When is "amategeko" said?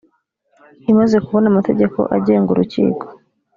1.53-1.99